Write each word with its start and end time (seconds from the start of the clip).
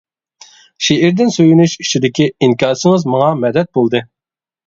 شېئىردىن 0.85 1.29
سۆيۈنۈش 1.35 1.75
ئىچىدىكى 1.83 2.27
ئىنكاسىڭىز 2.47 3.05
ماڭا 3.17 3.29
مەدەت 3.45 3.71
بولدى. 3.79 4.05